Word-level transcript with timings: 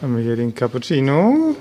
Haben 0.00 0.16
wir 0.16 0.22
hier 0.24 0.36
den 0.36 0.54
Cappuccino. 0.54 1.56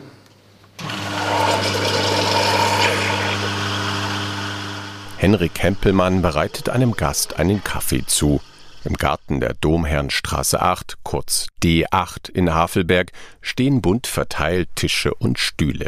Henrik 5.18 5.62
Hempelmann 5.62 6.24
bereitet 6.24 6.70
einem 6.70 6.94
Gast 6.94 7.38
einen 7.38 7.64
Kaffee 7.64 8.04
zu. 8.06 8.42
Im 8.84 8.96
Garten 8.96 9.40
der 9.40 9.54
Domherrnstraße 9.54 10.60
8, 10.60 10.98
kurz 11.04 11.46
D8 11.64 12.32
in 12.32 12.52
Havelberg, 12.52 13.12
stehen 13.40 13.82
bunt 13.82 14.08
verteilt 14.08 14.70
Tische 14.76 15.14
und 15.14 15.38
Stühle. 15.38 15.88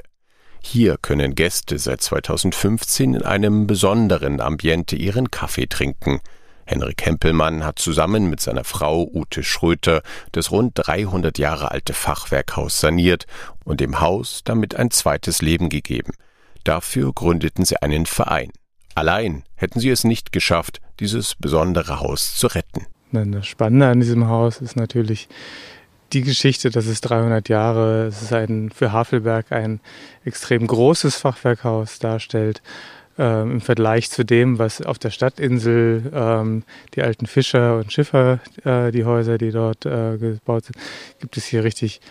Hier 0.61 0.97
können 1.01 1.33
Gäste 1.33 1.79
seit 1.79 2.01
2015 2.01 3.15
in 3.15 3.23
einem 3.23 3.65
besonderen 3.65 4.39
Ambiente 4.39 4.95
ihren 4.95 5.31
Kaffee 5.31 5.65
trinken. 5.65 6.21
Henrik 6.73 7.05
Hempelmann 7.05 7.63
hat 7.63 7.77
zusammen 7.77 8.31
mit 8.31 8.41
seiner 8.41 8.63
Frau 8.63 9.07
Ute 9.13 9.43
Schröter 9.43 10.01
das 10.31 10.49
rund 10.49 10.71
300 10.73 11.37
Jahre 11.37 11.69
alte 11.69 11.93
Fachwerkhaus 11.93 12.79
saniert 12.79 13.27
und 13.63 13.79
dem 13.79 14.01
Haus 14.01 14.41
damit 14.43 14.73
ein 14.73 14.89
zweites 14.89 15.43
Leben 15.43 15.69
gegeben. 15.69 16.13
Dafür 16.63 17.13
gründeten 17.13 17.63
sie 17.63 17.79
einen 17.79 18.07
Verein. 18.07 18.51
Allein 18.95 19.43
hätten 19.53 19.79
sie 19.79 19.91
es 19.91 20.03
nicht 20.03 20.31
geschafft, 20.31 20.81
dieses 20.99 21.35
besondere 21.35 21.99
Haus 21.99 22.35
zu 22.35 22.47
retten. 22.47 22.87
Das 23.11 23.45
Spannende 23.45 23.89
an 23.89 23.99
diesem 23.99 24.27
Haus 24.27 24.59
ist 24.59 24.75
natürlich 24.75 25.29
die 26.11 26.23
Geschichte, 26.23 26.71
dass 26.71 26.87
es 26.87 27.01
300 27.01 27.49
Jahre, 27.49 28.07
es 28.07 28.23
ist 28.23 28.33
ein, 28.33 28.71
für 28.71 28.91
Havelberg 28.91 29.51
ein 29.51 29.79
extrem 30.25 30.65
großes 30.65 31.17
Fachwerkhaus 31.17 31.99
darstellt. 31.99 32.63
Ähm, 33.17 33.51
Im 33.51 33.61
Vergleich 33.61 34.09
zu 34.09 34.25
dem, 34.25 34.57
was 34.57 34.81
auf 34.81 34.97
der 34.97 35.11
Stadtinsel 35.11 36.11
ähm, 36.13 36.63
die 36.95 37.03
alten 37.03 37.27
Fischer 37.27 37.77
und 37.77 37.93
Schiffer, 37.93 38.39
äh, 38.63 38.91
die 38.91 39.05
Häuser, 39.05 39.37
die 39.37 39.51
dort 39.51 39.85
äh, 39.85 40.17
gebaut 40.17 40.65
sind, 40.65 40.77
gibt 41.19 41.37
es 41.37 41.45
hier 41.45 41.63
richtig 41.63 42.01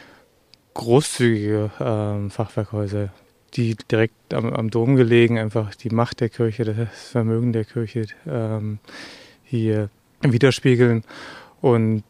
großzügige 0.75 1.71
ähm, 1.81 2.31
Fachwerkhäuser 2.31 3.11
die 3.55 3.77
direkt 3.91 4.33
am, 4.33 4.53
am, 4.53 4.71
Dom 4.71 4.97
gelegen, 4.97 5.39
einfach 5.39 5.75
die 5.75 5.91
Macht 5.91 6.21
der 6.21 6.29
Kirche, 6.29 6.65
das 6.65 7.11
Vermögen 7.11 7.53
der 7.53 7.65
Kirche 7.65 8.07
ähm, 8.27 8.79
hier 9.45 9.91
widerspiegeln. 10.23 11.05
Und 11.61 12.03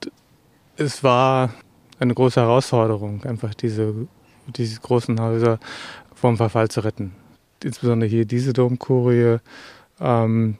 es 0.76 1.02
war 1.02 1.52
eine 1.98 2.14
große 2.14 2.40
Herausforderung, 2.40 3.24
einfach 3.24 3.54
diese, 3.54 4.06
diese 4.46 4.80
großen 4.80 5.20
Häuser 5.20 5.58
vom 6.14 6.36
Verfall 6.36 6.68
zu 6.68 6.80
retten. 6.80 7.12
Insbesondere 7.64 8.08
hier 8.08 8.24
diese 8.24 8.52
Domkurie 8.52 9.38
ähm, 10.00 10.58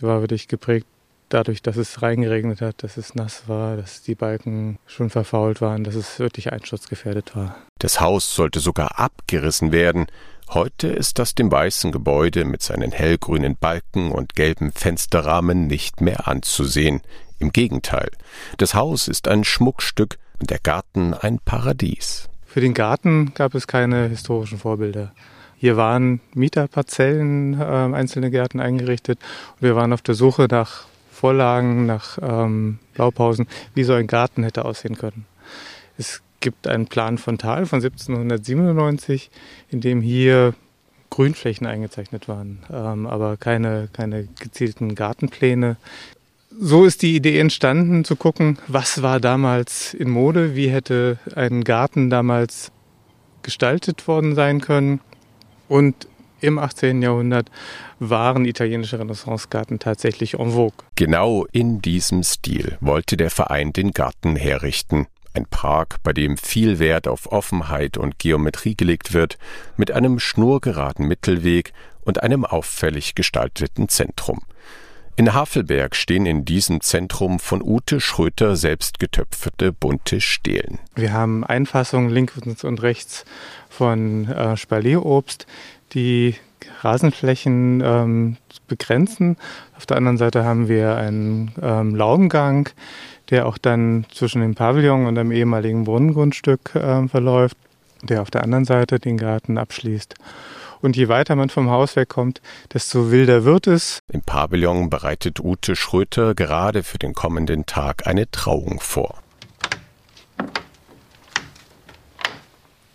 war 0.00 0.20
wirklich 0.20 0.48
geprägt 0.48 0.86
dadurch, 1.28 1.62
dass 1.62 1.76
es 1.76 2.02
reingeregnet 2.02 2.60
hat, 2.60 2.82
dass 2.82 2.96
es 2.96 3.14
nass 3.14 3.44
war, 3.48 3.76
dass 3.76 4.02
die 4.02 4.14
Balken 4.14 4.78
schon 4.86 5.10
verfault 5.10 5.60
waren, 5.60 5.84
dass 5.84 5.94
es 5.94 6.18
wirklich 6.18 6.52
einsturzgefährdet 6.52 7.36
war. 7.36 7.56
Das 7.78 8.00
Haus 8.00 8.34
sollte 8.34 8.60
sogar 8.60 8.98
abgerissen 8.98 9.72
werden. 9.72 10.06
Heute 10.50 10.88
ist 10.88 11.18
das 11.18 11.34
dem 11.34 11.50
weißen 11.50 11.92
Gebäude 11.92 12.44
mit 12.44 12.62
seinen 12.62 12.92
hellgrünen 12.92 13.56
Balken 13.56 14.10
und 14.10 14.34
gelben 14.34 14.72
Fensterrahmen 14.72 15.66
nicht 15.66 16.00
mehr 16.00 16.26
anzusehen. 16.26 17.02
Im 17.38 17.52
Gegenteil, 17.52 18.10
das 18.56 18.74
Haus 18.74 19.06
ist 19.08 19.28
ein 19.28 19.44
Schmuckstück 19.44 20.18
und 20.40 20.50
der 20.50 20.58
Garten 20.58 21.14
ein 21.14 21.38
Paradies. 21.44 22.28
Für 22.46 22.60
den 22.60 22.74
Garten 22.74 23.32
gab 23.34 23.54
es 23.54 23.66
keine 23.66 24.08
historischen 24.08 24.58
Vorbilder. 24.58 25.12
Hier 25.58 25.76
waren 25.76 26.20
Mieterparzellen, 26.34 27.60
äh, 27.60 27.64
einzelne 27.64 28.30
Gärten 28.30 28.60
eingerichtet 28.60 29.18
und 29.56 29.62
wir 29.62 29.76
waren 29.76 29.92
auf 29.92 30.02
der 30.02 30.14
Suche 30.14 30.46
nach 30.50 30.86
Vorlagen, 31.10 31.84
nach 31.86 32.18
ähm, 32.22 32.78
Blaupausen, 32.94 33.48
wie 33.74 33.82
so 33.82 33.92
ein 33.92 34.06
Garten 34.06 34.44
hätte 34.44 34.64
aussehen 34.64 34.96
können. 34.96 35.26
Es 35.96 36.22
gibt 36.40 36.68
einen 36.68 36.86
Plan 36.86 37.18
von 37.18 37.38
Tal 37.38 37.66
von 37.66 37.82
1797, 37.82 39.30
in 39.68 39.80
dem 39.80 40.00
hier 40.00 40.54
Grünflächen 41.10 41.66
eingezeichnet 41.66 42.28
waren, 42.28 42.60
ähm, 42.72 43.06
aber 43.06 43.36
keine, 43.36 43.88
keine 43.92 44.28
gezielten 44.38 44.94
Gartenpläne. 44.94 45.76
So 46.60 46.84
ist 46.84 47.02
die 47.02 47.16
Idee 47.16 47.38
entstanden, 47.40 48.04
zu 48.04 48.14
gucken, 48.14 48.58
was 48.68 49.02
war 49.02 49.18
damals 49.18 49.94
in 49.94 50.10
Mode, 50.10 50.54
wie 50.54 50.68
hätte 50.68 51.18
ein 51.34 51.64
Garten 51.64 52.10
damals 52.10 52.70
gestaltet 53.42 54.06
worden 54.06 54.34
sein 54.34 54.60
können. 54.60 55.00
Und 55.68 56.08
im 56.40 56.58
18. 56.58 57.02
Jahrhundert 57.02 57.50
waren 57.98 58.44
italienische 58.44 58.98
Renaissancegarten 58.98 59.78
tatsächlich 59.78 60.34
en 60.34 60.52
vogue. 60.52 60.86
Genau 60.94 61.46
in 61.52 61.82
diesem 61.82 62.22
Stil 62.22 62.78
wollte 62.80 63.16
der 63.16 63.30
Verein 63.30 63.72
den 63.72 63.90
Garten 63.90 64.36
herrichten. 64.36 65.06
Ein 65.34 65.46
Park, 65.46 65.96
bei 66.02 66.12
dem 66.12 66.36
viel 66.36 66.78
Wert 66.78 67.06
auf 67.08 67.30
Offenheit 67.30 67.96
und 67.96 68.18
Geometrie 68.18 68.76
gelegt 68.76 69.12
wird, 69.12 69.38
mit 69.76 69.90
einem 69.90 70.18
schnurgeraden 70.18 71.06
Mittelweg 71.06 71.72
und 72.02 72.22
einem 72.22 72.44
auffällig 72.44 73.14
gestalteten 73.14 73.88
Zentrum. 73.88 74.40
In 75.18 75.34
Havelberg 75.34 75.96
stehen 75.96 76.26
in 76.26 76.44
diesem 76.44 76.80
Zentrum 76.80 77.40
von 77.40 77.60
Ute 77.60 78.00
Schröter 78.00 78.54
selbst 78.54 79.00
getöpferte 79.00 79.72
bunte 79.72 80.20
Stelen. 80.20 80.78
Wir 80.94 81.12
haben 81.12 81.42
Einfassungen 81.42 82.08
links 82.08 82.62
und 82.62 82.82
rechts 82.82 83.24
von 83.68 84.28
äh, 84.28 84.56
Spalierobst, 84.56 85.48
die 85.92 86.36
Rasenflächen 86.82 87.82
ähm, 87.84 88.36
begrenzen. 88.68 89.38
Auf 89.76 89.86
der 89.86 89.96
anderen 89.96 90.18
Seite 90.18 90.44
haben 90.44 90.68
wir 90.68 90.94
einen 90.94 91.50
ähm, 91.60 91.96
Laubengang, 91.96 92.68
der 93.30 93.46
auch 93.46 93.58
dann 93.58 94.06
zwischen 94.14 94.40
dem 94.40 94.54
Pavillon 94.54 95.06
und 95.06 95.16
dem 95.16 95.32
ehemaligen 95.32 95.82
Brunnengrundstück 95.82 96.76
äh, 96.76 97.08
verläuft, 97.08 97.56
der 98.04 98.22
auf 98.22 98.30
der 98.30 98.44
anderen 98.44 98.66
Seite 98.66 99.00
den 99.00 99.16
Garten 99.16 99.58
abschließt. 99.58 100.14
Und 100.80 100.96
je 100.96 101.08
weiter 101.08 101.34
man 101.36 101.50
vom 101.50 101.70
Haus 101.70 101.96
wegkommt, 101.96 102.40
desto 102.72 103.10
wilder 103.10 103.44
wird 103.44 103.66
es. 103.66 104.00
Im 104.12 104.22
Pavillon 104.22 104.90
bereitet 104.90 105.40
Ute 105.40 105.76
Schröter 105.76 106.34
gerade 106.34 106.82
für 106.82 106.98
den 106.98 107.14
kommenden 107.14 107.66
Tag 107.66 108.06
eine 108.06 108.30
Trauung 108.30 108.80
vor. 108.80 109.18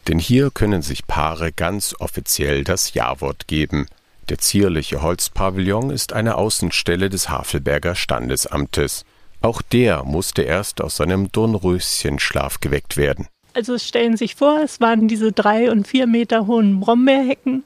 Denn 0.08 0.20
hier 0.20 0.52
können 0.52 0.82
sich 0.82 1.08
Paare 1.08 1.52
ganz 1.52 1.96
offiziell 2.00 2.64
das 2.64 2.94
Ja-Wort 2.94 3.48
geben. 3.48 3.88
Der 4.30 4.38
zierliche 4.38 5.02
Holzpavillon 5.02 5.90
ist 5.90 6.14
eine 6.14 6.36
Außenstelle 6.36 7.10
des 7.10 7.30
Havelberger 7.30 7.96
Standesamtes. 7.96 9.06
Auch 9.42 9.62
der 9.62 10.04
musste 10.04 10.44
erst 10.44 10.82
aus 10.82 10.98
seinem 10.98 11.32
Dornröschenschlaf 11.32 12.60
geweckt 12.60 12.96
werden. 12.96 13.28
Also 13.54 13.78
stellen 13.78 14.14
Sie 14.14 14.26
sich 14.26 14.36
vor, 14.36 14.62
es 14.64 14.82
waren 14.82 15.08
diese 15.08 15.32
drei 15.32 15.72
und 15.72 15.88
vier 15.88 16.08
Meter 16.08 16.48
hohen 16.48 16.80
Brombeerhecken 16.80 17.64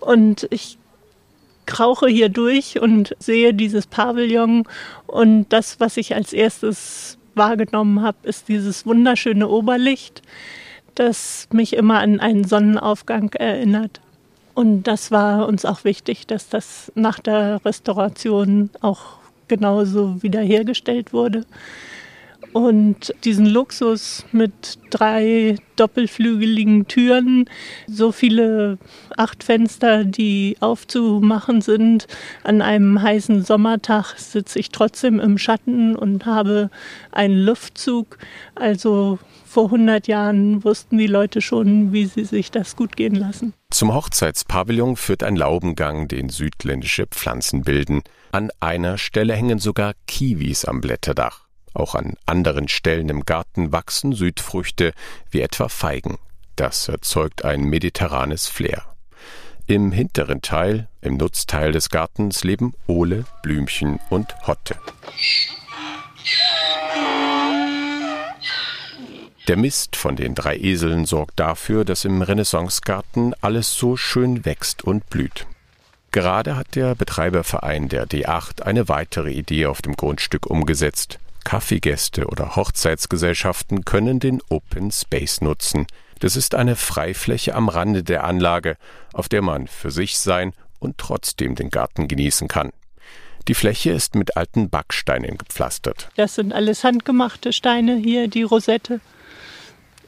und 0.00 0.46
ich 0.50 0.78
krauche 1.66 2.08
hier 2.08 2.30
durch 2.30 2.80
und 2.80 3.14
sehe 3.18 3.52
dieses 3.52 3.86
Pavillon 3.86 4.64
und 5.06 5.46
das, 5.50 5.80
was 5.80 5.98
ich 5.98 6.14
als 6.14 6.32
erstes 6.32 7.18
wahrgenommen 7.34 8.02
habe, 8.02 8.16
ist 8.22 8.48
dieses 8.48 8.86
wunderschöne 8.86 9.48
Oberlicht 9.48 10.22
das 10.98 11.48
mich 11.52 11.74
immer 11.74 12.00
an 12.00 12.20
einen 12.20 12.44
Sonnenaufgang 12.44 13.32
erinnert. 13.34 14.00
Und 14.54 14.84
das 14.84 15.12
war 15.12 15.46
uns 15.46 15.64
auch 15.64 15.84
wichtig, 15.84 16.26
dass 16.26 16.48
das 16.48 16.90
nach 16.96 17.20
der 17.20 17.64
Restauration 17.64 18.70
auch 18.80 19.18
genauso 19.46 20.20
wiederhergestellt 20.22 21.12
wurde. 21.12 21.44
Und 22.52 23.14
diesen 23.24 23.46
Luxus 23.46 24.24
mit 24.32 24.78
drei 24.90 25.56
doppelflügeligen 25.76 26.88
Türen, 26.88 27.48
so 27.86 28.10
viele 28.10 28.78
acht 29.16 29.44
Fenster, 29.44 30.04
die 30.04 30.56
aufzumachen 30.60 31.60
sind. 31.60 32.06
An 32.42 32.62
einem 32.62 33.00
heißen 33.00 33.42
Sommertag 33.44 34.14
sitze 34.16 34.58
ich 34.58 34.70
trotzdem 34.70 35.20
im 35.20 35.38
Schatten 35.38 35.94
und 35.94 36.26
habe 36.26 36.70
einen 37.12 37.38
Luftzug. 37.38 38.18
Also 38.54 39.18
vor 39.44 39.66
100 39.66 40.08
Jahren 40.08 40.64
wussten 40.64 40.98
die 40.98 41.06
Leute 41.06 41.40
schon, 41.40 41.92
wie 41.92 42.06
sie 42.06 42.24
sich 42.24 42.50
das 42.50 42.76
gut 42.76 42.96
gehen 42.96 43.14
lassen. 43.14 43.54
Zum 43.70 43.94
Hochzeitspavillon 43.94 44.96
führt 44.96 45.22
ein 45.22 45.36
Laubengang, 45.36 46.08
den 46.08 46.28
südländische 46.28 47.06
Pflanzen 47.06 47.62
bilden. 47.62 48.02
An 48.32 48.50
einer 48.60 48.98
Stelle 48.98 49.34
hängen 49.34 49.58
sogar 49.58 49.94
Kiwis 50.06 50.64
am 50.64 50.80
Blätterdach. 50.80 51.47
Auch 51.74 51.94
an 51.94 52.14
anderen 52.26 52.68
Stellen 52.68 53.08
im 53.08 53.24
Garten 53.24 53.72
wachsen 53.72 54.12
Südfrüchte, 54.12 54.92
wie 55.30 55.40
etwa 55.40 55.68
Feigen. 55.68 56.18
Das 56.56 56.88
erzeugt 56.88 57.44
ein 57.44 57.62
mediterranes 57.62 58.48
Flair. 58.48 58.84
Im 59.66 59.92
hinteren 59.92 60.42
Teil, 60.42 60.88
im 61.02 61.18
Nutzteil 61.18 61.72
des 61.72 61.90
Gartens, 61.90 62.42
leben 62.42 62.74
Ole, 62.86 63.26
Blümchen 63.42 64.00
und 64.08 64.34
Hotte. 64.46 64.76
Der 69.46 69.56
Mist 69.56 69.96
von 69.96 70.16
den 70.16 70.34
drei 70.34 70.58
Eseln 70.58 71.06
sorgt 71.06 71.40
dafür, 71.40 71.84
dass 71.84 72.04
im 72.04 72.20
Renaissancegarten 72.22 73.34
alles 73.40 73.74
so 73.74 73.96
schön 73.96 74.44
wächst 74.44 74.84
und 74.84 75.08
blüht. 75.08 75.46
Gerade 76.10 76.56
hat 76.56 76.74
der 76.74 76.94
Betreiberverein 76.94 77.88
der 77.88 78.06
D8 78.06 78.62
eine 78.62 78.88
weitere 78.88 79.30
Idee 79.30 79.66
auf 79.66 79.82
dem 79.82 79.96
Grundstück 79.96 80.46
umgesetzt. 80.46 81.18
Kaffeegäste 81.48 82.26
oder 82.26 82.56
Hochzeitsgesellschaften 82.56 83.86
können 83.86 84.20
den 84.20 84.42
Open 84.50 84.90
Space 84.90 85.40
nutzen. 85.40 85.86
Das 86.18 86.36
ist 86.36 86.54
eine 86.54 86.76
Freifläche 86.76 87.54
am 87.54 87.70
Rande 87.70 88.02
der 88.02 88.24
Anlage, 88.24 88.76
auf 89.14 89.30
der 89.30 89.40
man 89.40 89.66
für 89.66 89.90
sich 89.90 90.18
sein 90.18 90.52
und 90.78 90.98
trotzdem 90.98 91.54
den 91.54 91.70
Garten 91.70 92.06
genießen 92.06 92.48
kann. 92.48 92.68
Die 93.48 93.54
Fläche 93.54 93.92
ist 93.92 94.14
mit 94.14 94.36
alten 94.36 94.68
Backsteinen 94.68 95.38
gepflastert. 95.38 96.10
Das 96.16 96.34
sind 96.34 96.52
alles 96.52 96.84
handgemachte 96.84 97.54
Steine 97.54 97.96
hier, 97.96 98.28
die 98.28 98.42
Rosette. 98.42 99.00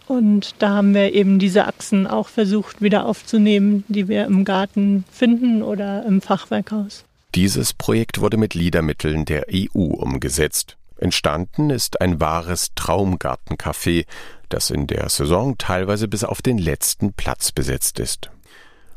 Und 0.08 0.56
da 0.58 0.68
haben 0.74 0.92
wir 0.92 1.14
eben 1.14 1.38
diese 1.38 1.66
Achsen 1.66 2.06
auch 2.06 2.28
versucht 2.28 2.82
wieder 2.82 3.06
aufzunehmen, 3.06 3.84
die 3.88 4.08
wir 4.08 4.26
im 4.26 4.44
Garten 4.44 5.04
finden 5.10 5.62
oder 5.62 6.04
im 6.04 6.20
Fachwerkhaus. 6.20 7.06
Dieses 7.34 7.72
Projekt 7.72 8.20
wurde 8.20 8.36
mit 8.36 8.52
Liedermitteln 8.52 9.24
der 9.24 9.46
EU 9.50 9.84
umgesetzt. 9.84 10.76
Entstanden 11.00 11.70
ist 11.70 12.00
ein 12.00 12.20
wahres 12.20 12.74
Traumgartencafé, 12.76 14.06
das 14.48 14.70
in 14.70 14.86
der 14.86 15.08
Saison 15.08 15.56
teilweise 15.58 16.08
bis 16.08 16.24
auf 16.24 16.42
den 16.42 16.58
letzten 16.58 17.12
Platz 17.12 17.52
besetzt 17.52 17.98
ist. 17.98 18.30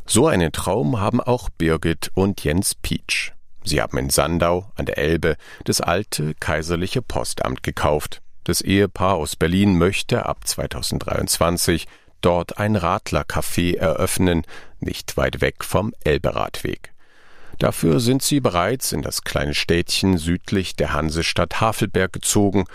So 0.06 0.28
einen 0.28 0.52
Traum 0.52 1.00
haben 1.00 1.22
auch 1.22 1.50
Birgit 1.50 2.12
und 2.14 2.44
Jens 2.44 2.76
Pietsch. 2.76 3.32
Sie 3.64 3.82
haben 3.82 3.98
in 3.98 4.10
Sandau 4.10 4.72
an 4.76 4.86
der 4.86 4.98
Elbe 4.98 5.38
das 5.64 5.80
alte 5.80 6.34
kaiserliche 6.36 7.02
Postamt 7.02 7.64
gekauft. 7.64 8.22
Das 8.44 8.60
Ehepaar 8.60 9.16
aus 9.16 9.38
Berlin 9.38 9.78
möchte 9.78 10.26
ab 10.26 10.46
2023 10.46 11.88
dort 12.20 12.58
ein 12.58 12.76
Radlercafé 12.76 13.78
eröffnen, 13.78 14.44
nicht 14.80 15.16
weit 15.16 15.40
weg 15.40 15.64
vom 15.64 15.94
Elberadweg. 16.04 16.93
Dafür 17.60 18.00
sind 18.00 18.22
sie 18.22 18.40
bereits 18.40 18.92
in 18.92 19.02
das 19.02 19.24
kleine 19.24 19.54
Städtchen 19.54 20.18
südlich 20.18 20.76
der 20.76 20.94
Hansestadt 20.94 21.62
Havelberg 21.62 22.14
gezogen 22.14 22.66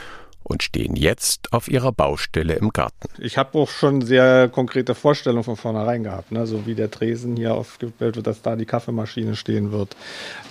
und 0.48 0.62
stehen 0.62 0.96
jetzt 0.96 1.52
auf 1.52 1.68
ihrer 1.68 1.92
Baustelle 1.92 2.54
im 2.54 2.70
Garten. 2.70 3.08
Ich 3.18 3.38
habe 3.38 3.58
auch 3.58 3.70
schon 3.70 4.02
sehr 4.02 4.48
konkrete 4.48 4.94
Vorstellungen 4.94 5.44
von 5.44 5.56
vornherein 5.56 6.02
gehabt, 6.02 6.32
ne? 6.32 6.46
so 6.46 6.66
wie 6.66 6.74
der 6.74 6.90
Tresen 6.90 7.36
hier 7.36 7.54
aufgebildet 7.54 8.16
wird, 8.16 8.26
dass 8.26 8.42
da 8.42 8.56
die 8.56 8.66
Kaffeemaschine 8.66 9.36
stehen 9.36 9.72
wird, 9.72 9.96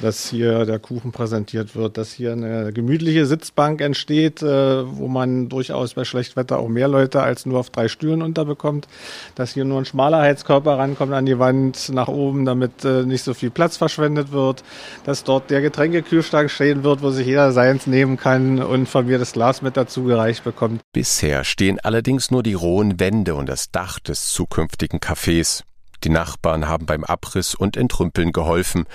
dass 0.02 0.30
hier 0.30 0.66
der 0.66 0.80
Kuchen 0.80 1.12
präsentiert 1.12 1.76
wird, 1.76 1.98
dass 1.98 2.12
hier 2.14 2.32
eine 2.32 2.72
gemütliche 2.72 3.26
Sitzbank 3.26 3.82
entsteht, 3.82 4.42
äh, 4.42 4.48
wo 4.48 5.08
man 5.08 5.50
durchaus 5.50 5.94
bei 5.94 6.06
Schlechtwetter 6.06 6.60
auch 6.60 6.70
mehr 6.70 6.88
Leute 6.88 7.22
als 7.22 7.46
nur 7.46 7.60
auf 7.60 7.70
drei 7.70 7.88
Stühlen 7.88 8.22
unterbekommt, 8.22 8.88
dass 9.36 9.54
hier 9.54 9.66
nur 9.66 9.80
ein 9.80 9.86
schmaler 9.86 10.22
Heizkörper 10.22 10.78
rankommt 10.78 11.14
an 11.14 11.26
die 11.26 11.40
Wand 11.40 11.90
nach 11.90 12.08
oben, 12.08 12.46
damit 12.46 12.86
äh, 12.86 13.04
nicht 13.04 13.24
so 13.24 13.34
viel 13.34 13.50
Platz 13.50 13.78
verschwendet 13.78 14.32
wird, 14.32 14.64
dass 15.06 15.24
dort 15.24 15.50
der 15.50 15.62
Getränkekühlschrank 15.62 16.50
stehen 16.50 16.84
wird, 16.84 17.02
wo 17.02 17.10
sich 17.10 17.28
jeder 17.28 17.52
seins 17.52 17.88
nehmen 17.88 18.18
kann 18.18 18.62
und 18.62 18.88
von 18.88 19.06
mir 19.06 19.20
das 19.20 19.34
Glas 19.34 19.62
mit 19.62 19.78
zugereicht 19.88 20.44
bekommt. 20.44 20.82
Bisher 20.94 21.44
stehen 21.44 21.80
allerdings 21.80 22.32
nur 22.32 22.44
die 22.44 22.54
rohen 22.54 23.00
Wände 23.00 23.36
und 23.36 23.48
das 23.48 23.72
Dach 23.72 24.00
des 24.00 24.30
zukünftigen 24.32 25.00
Cafés. 25.00 25.64
Die 26.04 26.10
Nachbarn 26.10 26.68
haben 26.68 26.86
beim 26.86 27.04
Abriss 27.04 27.56
und 27.56 27.78
Entrümpeln 27.78 28.32
geholfen. 28.32 28.86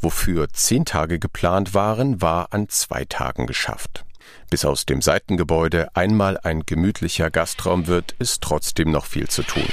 Wofür 0.00 0.48
zehn 0.50 0.84
Tage 0.84 1.18
geplant 1.18 1.74
waren, 1.74 2.22
war 2.22 2.48
an 2.52 2.68
zwei 2.68 3.04
Tagen 3.04 3.46
geschafft. 3.46 4.04
Bis 4.50 4.64
aus 4.64 4.86
dem 4.86 5.02
Seitengebäude 5.02 5.88
einmal 5.94 6.38
ein 6.42 6.62
gemütlicher 6.66 7.30
Gastraum 7.30 7.86
wird, 7.86 8.14
ist 8.18 8.42
trotzdem 8.42 8.90
noch 8.90 9.06
viel 9.06 9.28
zu 9.28 9.42
tun. 9.42 9.68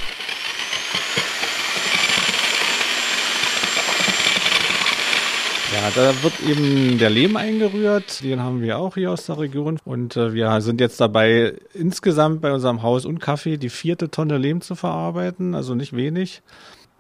Ja, 5.78 5.92
da 5.94 6.24
wird 6.24 6.40
eben 6.40 6.98
der 6.98 7.12
Lehm 7.12 7.38
eingerührt. 7.38 8.24
Den 8.24 8.42
haben 8.42 8.62
wir 8.62 8.80
auch 8.80 8.96
hier 8.96 9.12
aus 9.12 9.28
der 9.28 9.38
Region. 9.38 9.80
Und 9.86 10.18
äh, 10.18 10.34
wir 10.34 10.60
sind 10.60 10.82
jetzt 10.82 11.00
dabei, 11.00 11.54
insgesamt 11.72 12.42
bei 12.42 12.52
unserem 12.52 12.82
Haus 12.82 13.06
und 13.06 13.20
Kaffee 13.20 13.58
die 13.58 13.70
vierte 13.70 14.10
Tonne 14.10 14.40
Lehm 14.40 14.62
zu 14.62 14.74
verarbeiten, 14.74 15.54
also 15.54 15.76
nicht 15.76 15.96
wenig. 15.96 16.42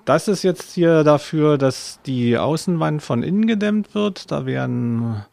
Das 0.06 0.28
ist 0.28 0.44
jetzt 0.44 0.74
hier 0.74 1.04
dafür, 1.04 1.58
dass 1.58 2.02
die 2.06 2.38
Außenwand 2.38 3.02
von 3.02 3.24
innen 3.24 3.48
gedämmt 3.48 3.96
wird. 3.96 4.32
Da 4.32 4.46
werden 4.46 5.26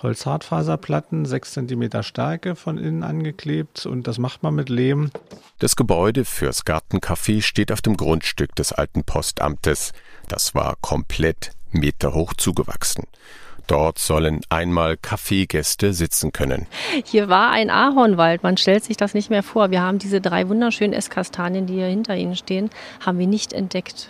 Holzhartfaserplatten, 0.00 1.24
sechs 1.24 1.54
Zentimeter 1.54 2.04
Stärke 2.04 2.54
von 2.54 2.78
innen 2.78 3.02
angeklebt 3.02 3.84
und 3.84 4.06
das 4.06 4.18
macht 4.18 4.44
man 4.44 4.54
mit 4.54 4.68
Lehm. 4.68 5.10
Das 5.58 5.74
Gebäude 5.74 6.24
fürs 6.24 6.64
Gartencafé 6.64 7.42
steht 7.42 7.72
auf 7.72 7.82
dem 7.82 7.96
Grundstück 7.96 8.54
des 8.54 8.72
alten 8.72 9.02
Postamtes. 9.02 9.92
Das 10.28 10.54
war 10.54 10.76
komplett 10.80 11.50
meterhoch 11.72 12.34
zugewachsen. 12.36 13.04
Dort 13.66 13.98
sollen 13.98 14.40
einmal 14.48 14.96
Kaffeegäste 14.96 15.92
sitzen 15.92 16.32
können. 16.32 16.66
Hier 17.04 17.28
war 17.28 17.50
ein 17.50 17.70
Ahornwald. 17.70 18.42
Man 18.42 18.56
stellt 18.56 18.84
sich 18.84 18.96
das 18.96 19.14
nicht 19.14 19.30
mehr 19.30 19.42
vor. 19.42 19.70
Wir 19.70 19.82
haben 19.82 19.98
diese 19.98 20.20
drei 20.20 20.48
wunderschönen 20.48 20.92
Esskastanien, 20.92 21.66
die 21.66 21.74
hier 21.74 21.86
hinter 21.86 22.16
Ihnen 22.16 22.36
stehen, 22.36 22.70
haben 23.04 23.18
wir 23.18 23.26
nicht 23.26 23.52
entdeckt. 23.52 24.08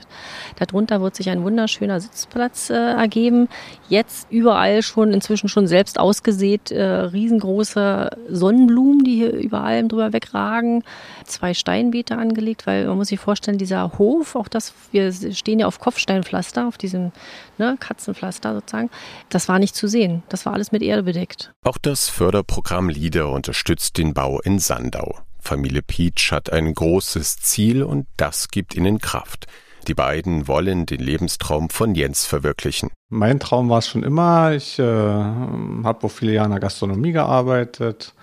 Darunter 0.57 1.01
wird 1.01 1.17
sich 1.17 1.31
ein 1.31 1.43
wunderschöner 1.43 2.01
Sitzplatz 2.01 2.71
äh, 2.71 2.75
ergeben. 2.75 3.49
Jetzt 3.89 4.27
überall 4.31 4.83
schon, 4.83 5.13
inzwischen 5.13 5.49
schon 5.49 5.67
selbst 5.67 5.99
ausgesät, 5.99 6.71
äh, 6.71 6.83
riesengroße 6.83 8.11
Sonnenblumen, 8.29 9.05
die 9.05 9.17
hier 9.17 9.33
über 9.33 9.63
allem 9.63 9.89
drüber 9.89 10.13
wegragen. 10.13 10.83
Zwei 11.25 11.55
Steinbeete 11.55 12.17
angelegt, 12.17 12.67
weil 12.67 12.87
man 12.87 12.97
muss 12.97 13.09
sich 13.09 13.21
vorstellen, 13.21 13.59
dieser 13.59 13.99
Hof, 13.99 14.37
auch 14.37 14.49
das, 14.49 14.75
wir 14.91 15.13
stehen 15.13 15.61
ja 15.61 15.67
auf 15.67 15.79
Kopfsteinpflaster, 15.79 16.67
auf 16.67 16.79
diesem 16.79 17.13
ne, 17.59 17.77
Katzenpflaster 17.79 18.55
sozusagen. 18.55 18.91
Das 19.29 19.42
war 19.49 19.59
nicht 19.59 19.75
zu 19.75 19.89
sehen. 19.89 20.23
Das 20.29 20.47
war 20.47 20.53
alles 20.53 20.73
mit 20.73 20.83
Erde 20.83 21.03
bedeckt. 21.03 21.53
Auch 21.65 21.79
das 21.79 22.09
Förderprogramm 22.09 22.89
LIDER 22.89 23.29
unterstützt 23.31 23.99
den 23.99 24.15
Bau 24.15 24.41
in 24.41 24.59
Sandau. 24.59 25.19
Familie 25.39 25.83
Pietsch 25.83 26.31
hat 26.31 26.53
ein 26.53 26.73
großes 26.73 27.39
Ziel 27.39 27.83
und 27.83 28.07
das 28.17 28.49
gibt 28.49 28.77
ihnen 28.77 29.01
Kraft. 29.01 29.47
Die 29.89 29.95
beiden 29.95 30.47
wollen 30.47 30.87
den 30.87 31.01
Lebenstraum 31.01 31.69
von 31.69 31.97
Jens 31.97 32.25
verwirklichen. 32.25 32.91
Mein 33.11 33.41
Traum 33.41 33.69
war 33.69 33.79
es 33.79 33.89
schon 33.89 34.05
immer. 34.05 34.53
Ich 34.53 34.79
äh, 34.79 34.85
habe 34.85 35.99
auch 36.05 36.11
viele 36.11 36.33
Jahre 36.33 36.47
in 36.47 36.53
der 36.53 36.61
Gastronomie 36.61 37.11
gearbeitet, 37.11 38.15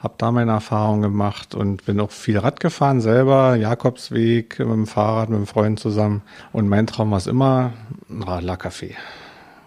habe 0.00 0.14
da 0.18 0.32
meine 0.32 0.50
Erfahrungen 0.50 1.02
gemacht 1.02 1.54
und 1.54 1.84
bin 1.86 2.00
auch 2.00 2.10
viel 2.10 2.38
Rad 2.38 2.58
gefahren 2.58 3.00
selber, 3.00 3.54
Jakobsweg 3.54 4.58
mit 4.58 4.68
dem 4.68 4.86
Fahrrad, 4.88 5.28
mit 5.28 5.36
einem 5.36 5.46
Freund 5.46 5.78
zusammen. 5.78 6.22
Und 6.52 6.68
mein 6.68 6.88
Traum 6.88 7.12
war 7.12 7.18
es 7.18 7.28
immer 7.28 7.72
ein 8.10 8.24
Radlercafé. 8.24 8.94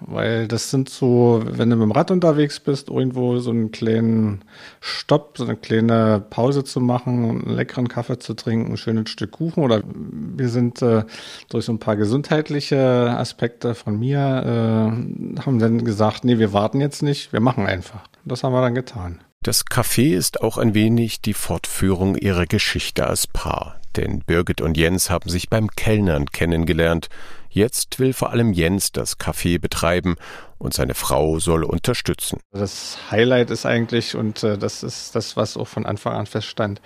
Weil 0.01 0.47
das 0.47 0.69
sind 0.69 0.89
so, 0.89 1.41
wenn 1.45 1.69
du 1.69 1.75
mit 1.75 1.83
dem 1.83 1.91
Rad 1.91 2.11
unterwegs 2.11 2.59
bist, 2.59 2.89
irgendwo 2.89 3.39
so 3.39 3.51
einen 3.51 3.71
kleinen 3.71 4.43
Stopp, 4.79 5.37
so 5.37 5.45
eine 5.45 5.55
kleine 5.55 6.23
Pause 6.29 6.63
zu 6.63 6.79
machen, 6.79 7.41
einen 7.43 7.55
leckeren 7.55 7.87
Kaffee 7.87 8.19
zu 8.19 8.33
trinken, 8.33 8.73
ein 8.73 8.77
schönes 8.77 9.09
Stück 9.09 9.31
Kuchen. 9.31 9.63
Oder 9.63 9.81
wir 9.85 10.49
sind 10.49 10.81
äh, 10.81 11.03
durch 11.49 11.65
so 11.65 11.71
ein 11.71 11.79
paar 11.79 11.95
gesundheitliche 11.95 12.77
Aspekte 13.17 13.75
von 13.75 13.97
mir, 13.99 14.17
äh, 14.19 15.41
haben 15.41 15.59
dann 15.59 15.83
gesagt, 15.83 16.23
nee, 16.25 16.37
wir 16.37 16.53
warten 16.53 16.79
jetzt 16.81 17.01
nicht, 17.01 17.33
wir 17.33 17.39
machen 17.39 17.65
einfach. 17.65 18.07
Das 18.25 18.43
haben 18.43 18.53
wir 18.53 18.61
dann 18.61 18.75
getan. 18.75 19.19
Das 19.43 19.65
Café 19.65 20.15
ist 20.15 20.41
auch 20.41 20.57
ein 20.57 20.73
wenig 20.73 21.21
die 21.21 21.33
Fortführung 21.33 22.15
ihrer 22.15 22.45
Geschichte 22.45 23.07
als 23.07 23.27
Paar. 23.27 23.79
Denn 23.95 24.19
Birgit 24.19 24.61
und 24.61 24.77
Jens 24.77 25.09
haben 25.09 25.29
sich 25.29 25.49
beim 25.49 25.69
Kellnern 25.69 26.27
kennengelernt. 26.27 27.09
Jetzt 27.49 27.99
will 27.99 28.13
vor 28.13 28.31
allem 28.31 28.53
Jens 28.53 28.91
das 28.91 29.19
Café 29.19 29.59
betreiben 29.59 30.15
und 30.57 30.73
seine 30.73 30.93
Frau 30.93 31.39
soll 31.39 31.63
unterstützen. 31.63 32.39
Das 32.51 32.97
Highlight 33.11 33.51
ist 33.51 33.65
eigentlich, 33.65 34.15
und 34.15 34.43
äh, 34.43 34.57
das 34.57 34.83
ist 34.83 35.15
das, 35.15 35.37
was 35.37 35.57
auch 35.57 35.67
von 35.67 35.85
Anfang 35.85 36.13
an 36.13 36.25
feststand, 36.25 36.81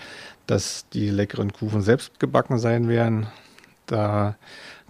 dass 0.48 0.88
die 0.90 1.10
leckeren 1.10 1.54
Kuchen 1.54 1.82
selbst 1.82 2.20
gebacken 2.20 2.58
sein 2.58 2.88
werden. 2.88 3.28
Da 3.86 4.36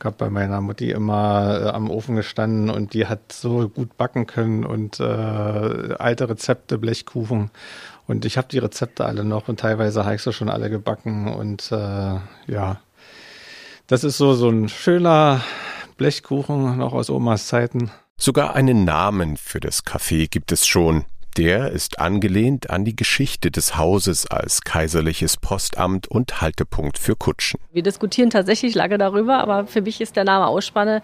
gab 0.01 0.18
bei 0.18 0.30
meiner 0.30 0.62
Mutti 0.62 0.92
immer 0.92 1.62
äh, 1.62 1.70
am 1.70 1.90
Ofen 1.90 2.16
gestanden 2.16 2.70
und 2.70 2.94
die 2.94 3.08
hat 3.08 3.32
so 3.32 3.70
gut 3.70 3.98
backen 3.98 4.25
können 4.25 4.66
und 4.66 5.00
äh, 5.00 5.04
alte 5.04 6.28
Rezepte, 6.28 6.78
Blechkuchen. 6.78 7.51
Und 8.08 8.25
ich 8.25 8.38
habe 8.38 8.48
die 8.50 8.58
Rezepte 8.58 9.06
alle 9.06 9.24
noch 9.24 9.48
und 9.48 9.60
teilweise 9.60 10.04
habe 10.04 10.16
ich 10.16 10.24
sie 10.24 10.34
schon 10.34 10.50
alle 10.50 10.70
gebacken. 10.70 11.28
Und 11.28 11.72
äh, 11.72 12.16
ja, 12.48 12.80
das 13.91 14.05
ist 14.05 14.17
so, 14.17 14.33
so 14.33 14.48
ein 14.48 14.69
schöner 14.69 15.43
Blechkuchen 15.98 16.77
noch 16.77 16.93
aus 16.93 17.10
Omas 17.10 17.48
Zeiten. 17.48 17.91
Sogar 18.17 18.55
einen 18.55 18.86
Namen 18.86 19.36
für 19.36 19.60
das 19.60 19.86
Café 19.86 20.29
gibt 20.29 20.53
es 20.53 20.65
schon. 20.65 21.03
Der 21.36 21.71
ist 21.71 22.00
angelehnt 22.00 22.69
an 22.69 22.86
die 22.86 22.95
Geschichte 22.95 23.51
des 23.51 23.75
Hauses 23.75 24.27
als 24.27 24.62
kaiserliches 24.62 25.36
Postamt 25.36 26.07
und 26.07 26.39
Haltepunkt 26.39 27.00
für 27.00 27.17
Kutschen. 27.17 27.60
Wir 27.74 27.83
diskutieren 27.83 28.29
tatsächlich 28.29 28.75
lange 28.75 28.98
darüber, 28.98 29.39
aber 29.39 29.67
für 29.67 29.81
mich 29.81 30.00
ist 30.00 30.15
der 30.15 30.24
Name 30.24 30.48
Ausspanne, 30.48 31.01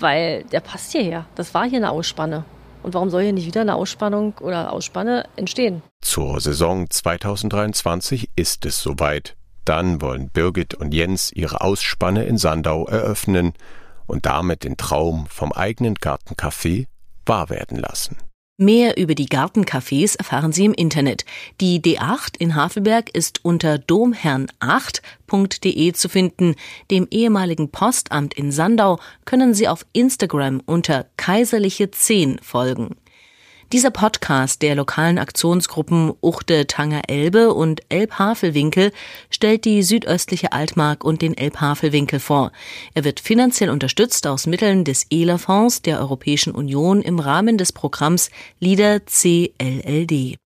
weil 0.00 0.42
der 0.50 0.60
passt 0.60 0.90
hierher. 0.90 1.26
Das 1.36 1.54
war 1.54 1.68
hier 1.68 1.78
eine 1.78 1.92
Ausspanne. 1.92 2.44
Und 2.82 2.94
warum 2.94 3.10
soll 3.10 3.22
hier 3.22 3.32
nicht 3.32 3.46
wieder 3.46 3.60
eine 3.60 3.76
Ausspannung 3.76 4.34
oder 4.40 4.72
Ausspanne 4.72 5.28
entstehen? 5.36 5.82
Zur 6.00 6.40
Saison 6.40 6.90
2023 6.90 8.30
ist 8.34 8.66
es 8.66 8.82
soweit. 8.82 9.36
Dann 9.64 10.00
wollen 10.00 10.30
Birgit 10.30 10.74
und 10.74 10.94
Jens 10.94 11.30
ihre 11.32 11.60
Ausspanne 11.60 12.24
in 12.24 12.38
Sandau 12.38 12.86
eröffnen 12.86 13.52
und 14.06 14.26
damit 14.26 14.64
den 14.64 14.76
Traum 14.76 15.26
vom 15.28 15.52
eigenen 15.52 15.94
Gartencafé 15.94 16.86
wahr 17.26 17.50
werden 17.50 17.78
lassen. 17.78 18.16
Mehr 18.62 18.98
über 18.98 19.14
die 19.14 19.28
Gartencafés 19.28 20.18
erfahren 20.18 20.52
Sie 20.52 20.66
im 20.66 20.74
Internet. 20.74 21.24
Die 21.62 21.80
D8 21.80 22.36
in 22.38 22.54
Havelberg 22.54 23.08
ist 23.08 23.42
unter 23.42 23.76
domherrn8.de 23.76 25.94
zu 25.94 26.10
finden. 26.10 26.56
Dem 26.90 27.08
ehemaligen 27.10 27.70
Postamt 27.70 28.34
in 28.34 28.52
Sandau 28.52 28.98
können 29.24 29.54
Sie 29.54 29.66
auf 29.66 29.86
Instagram 29.94 30.60
unter 30.66 31.06
kaiserliche 31.16 31.90
10 31.90 32.40
folgen. 32.42 32.96
Dieser 33.72 33.92
Podcast 33.92 34.62
der 34.62 34.74
lokalen 34.74 35.16
Aktionsgruppen 35.16 36.12
Uchte 36.20 36.66
Tanger 36.66 37.02
Elbe 37.06 37.54
und 37.54 37.82
Elbhavelwinkel 37.88 38.90
stellt 39.30 39.64
die 39.64 39.84
südöstliche 39.84 40.50
Altmark 40.50 41.04
und 41.04 41.22
den 41.22 41.36
Elbhavelwinkel 41.36 42.18
vor. 42.18 42.50
Er 42.94 43.04
wird 43.04 43.20
finanziell 43.20 43.70
unterstützt 43.70 44.26
aus 44.26 44.48
Mitteln 44.48 44.82
des 44.84 45.06
ELA-Fonds 45.10 45.82
der 45.82 46.00
Europäischen 46.00 46.52
Union 46.52 47.00
im 47.00 47.20
Rahmen 47.20 47.58
des 47.58 47.70
Programms 47.70 48.30
LIDER 48.58 49.02
CLLD. 49.06 50.40